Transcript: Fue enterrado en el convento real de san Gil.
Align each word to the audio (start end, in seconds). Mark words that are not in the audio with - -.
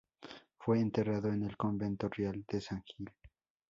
Fue 0.57 0.79
enterrado 0.79 1.27
en 1.29 1.43
el 1.43 1.55
convento 1.55 2.09
real 2.09 2.43
de 2.49 2.59
san 2.59 2.81
Gil. 2.81 3.11